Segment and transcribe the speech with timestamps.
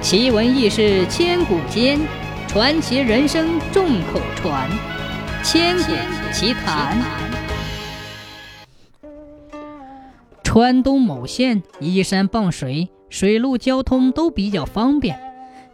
[0.00, 1.98] 奇闻异事千古间，
[2.46, 4.70] 传奇人生众口传。
[5.42, 5.92] 千古
[6.32, 6.96] 奇谈。
[10.44, 15.20] 川东某县依山傍水，水陆交通都比较方便，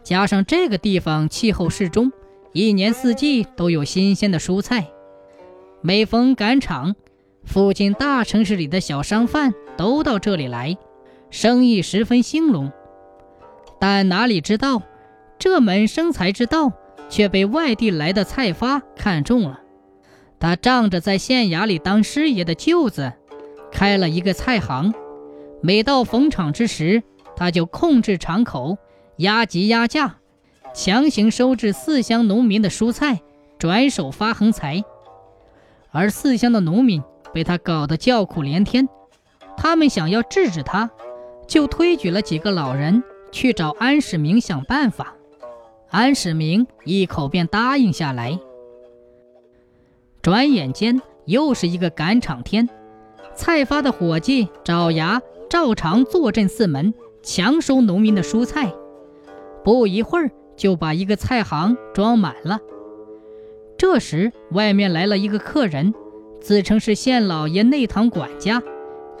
[0.03, 2.11] 加上这个地方气候适中，
[2.51, 4.87] 一年四季都有新鲜的蔬菜。
[5.81, 6.95] 每逢赶场，
[7.43, 10.75] 附近大城市里的小商贩都到这里来，
[11.29, 12.71] 生意十分兴隆。
[13.79, 14.81] 但哪里知道，
[15.37, 16.71] 这门生财之道
[17.09, 19.61] 却被外地来的菜发看中了。
[20.39, 23.13] 他仗着在县衙里当师爷的舅子，
[23.71, 24.93] 开了一个菜行。
[25.61, 27.03] 每到逢场之时，
[27.35, 28.77] 他就控制场口，
[29.17, 30.17] 压级压价，
[30.73, 33.21] 强行收治四乡农民的蔬菜，
[33.57, 34.83] 转手发横财。
[35.91, 37.01] 而四乡的农民
[37.33, 38.87] 被他搞得叫苦连天，
[39.57, 40.91] 他们想要制止他，
[41.47, 43.01] 就推举了几个老人。
[43.35, 45.13] 去找安世明想办法，
[45.89, 48.39] 安世明一口便答应下来。
[50.21, 52.69] 转眼间又是一个赶场天，
[53.35, 58.73] 菜发的伙计爪牙照常坐镇四门，强收农民的蔬菜。
[59.65, 62.61] 不一会儿就把一个菜行装满了。
[63.77, 65.93] 这时外面来了一个客人，
[66.39, 68.63] 自称是县老爷内堂管家，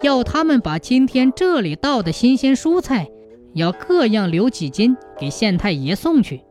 [0.01, 3.09] 要他们把今天这里到的新鲜蔬菜。
[3.55, 6.41] 要各样留几斤给县太爷送去。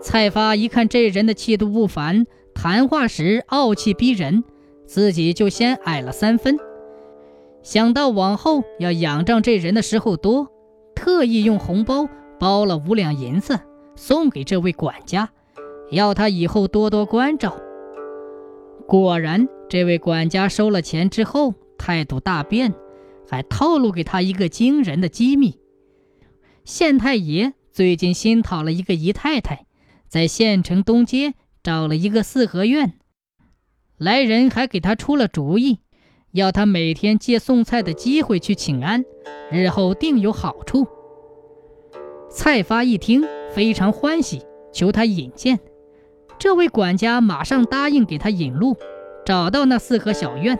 [0.00, 4.44] 蔡发一看这人的气度不凡，谈话时傲气逼人，
[4.86, 6.56] 自己就先矮了三分。
[7.62, 10.48] 想到往后要仰仗这人的时候多，
[10.94, 13.58] 特意用红包包了五两银子
[13.96, 15.30] 送给这位管家，
[15.90, 17.56] 要他以后多多关照。
[18.86, 22.72] 果然，这位管家收了钱之后态度大变，
[23.28, 25.56] 还透露给他一个惊人的机密。
[26.64, 29.66] 县太爷最近新讨了一个姨太太，
[30.08, 32.94] 在县城东街找了一个四合院，
[33.98, 35.80] 来人还给他出了主意，
[36.30, 39.04] 要他每天借送菜的机会去请安，
[39.50, 40.86] 日后定有好处。
[42.30, 44.42] 蔡发一听非常欢喜，
[44.72, 45.58] 求他引荐。
[46.38, 48.76] 这位管家马上答应给他引路，
[49.26, 50.58] 找到那四合小院，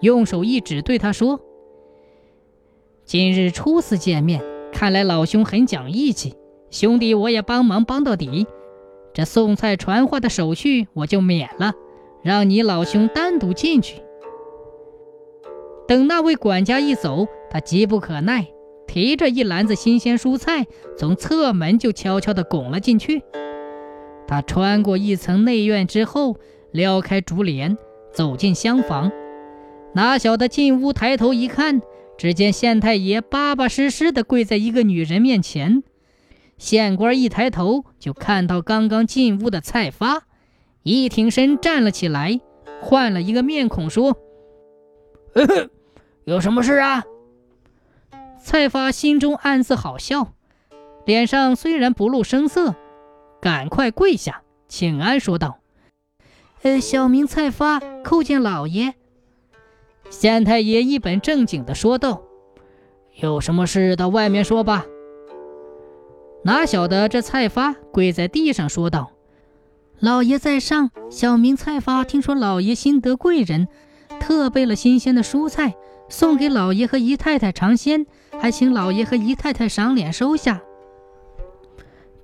[0.00, 1.40] 用手一指，对他说
[3.04, 4.40] ：“今日初次见面。”
[4.72, 6.34] 看来老兄很讲义气，
[6.70, 8.46] 兄弟我也帮忙帮到底。
[9.14, 11.72] 这送菜传话的手续我就免了，
[12.22, 14.02] 让你老兄单独进去。
[15.86, 18.48] 等那位管家一走，他急不可耐，
[18.86, 20.66] 提着一篮子新鲜蔬菜，
[20.96, 23.22] 从侧门就悄悄地拱了进去。
[24.26, 26.36] 他穿过一层内院之后，
[26.70, 27.76] 撩开竹帘，
[28.12, 29.12] 走进厢房。
[29.94, 31.82] 哪晓得进屋抬头一看。
[32.18, 35.82] 只见县太爷巴巴实实地跪在一个女人面前，
[36.56, 40.22] 县官一抬头就看到刚刚进屋的蔡发，
[40.84, 42.40] 一挺身站了起来，
[42.80, 44.16] 换了一个面孔说
[46.24, 47.02] ：“有什么事啊？”
[48.40, 50.34] 蔡发心中暗自好笑，
[51.04, 52.76] 脸上虽然不露声色，
[53.40, 55.58] 赶快跪下请安，说道
[56.62, 58.94] ：“呃，小名蔡发，叩见老爷。”
[60.10, 62.22] 县太爷一本正经地说道
[63.20, 64.84] ：“有什么事到外面说吧。”
[66.44, 69.12] 哪晓得这蔡发跪在地上说道
[70.00, 73.68] ：“老爷在上，小民蔡发，听说老爷新得贵人，
[74.20, 75.74] 特备了新鲜的蔬菜
[76.08, 78.06] 送给老爷和姨太太尝鲜，
[78.40, 80.60] 还请老爷和姨太太赏脸收下。”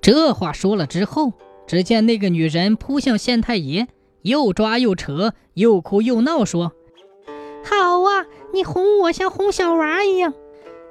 [0.01, 1.33] 这话说了之后，
[1.65, 3.87] 只见那个女人扑向县太爷，
[4.21, 6.73] 又抓又扯，又哭又闹，说。
[7.63, 10.33] 好啊，你哄我像哄小娃一样。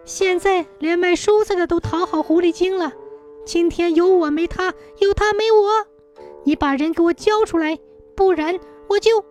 [0.04, 2.92] 现在连卖蔬菜的都讨好狐狸精了。
[3.44, 6.22] 今天有我没他，有他没我。
[6.44, 7.78] 你把人给我交出来，
[8.14, 8.58] 不然
[8.88, 9.24] 我就……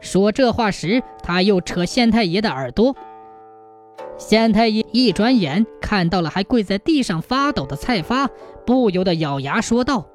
[0.00, 2.94] 说这话时，他又扯县太爷的耳朵。
[4.16, 8.28] 县太爷一转眼看到了还跪在地上发抖的蔡发，
[8.64, 10.06] 不由得咬牙说道：“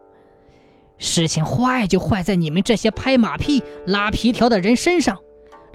[0.98, 5.18] 事情坏就坏在你们这些拍马屁、拉皮条的人身上。”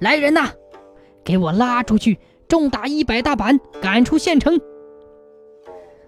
[0.02, 0.50] 来人呐，
[1.24, 2.18] 给我拉出去，
[2.48, 4.60] 重打一百大板，赶出县城。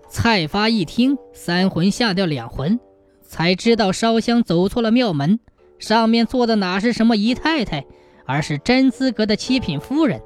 [0.09, 2.81] 蔡发一听，三魂吓掉两魂，
[3.23, 5.39] 才知道烧香走错了庙门，
[5.79, 7.85] 上面坐的哪是什么姨太太，
[8.27, 10.21] 而是真资格的七品夫人。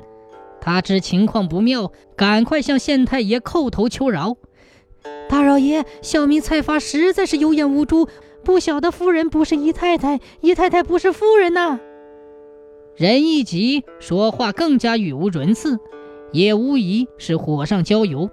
[0.62, 4.34] 他知情况不妙，赶快向县太爷叩头求饶
[5.28, 8.08] ：“大老爷，小民蔡发实在是有眼无珠，
[8.42, 11.78] 不晓得夫人不是姨太太，姨太太不是夫人呐。”
[12.98, 15.78] 人一急，说话更加语无伦次，
[16.32, 18.28] 也无疑是火上浇油。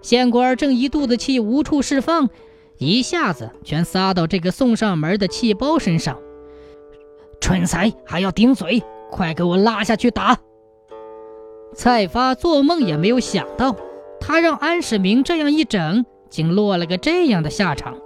[0.00, 2.30] 县官正一肚子气无处释放，
[2.78, 6.20] 一下子全撒到这个送上门的气包身上。
[7.40, 8.80] 蠢材还要顶嘴，
[9.10, 10.38] 快给我拉下去打！
[11.74, 13.74] 蔡发做梦也没有想到，
[14.20, 17.98] 他让安世明这样一整，竟落了个这样的下场。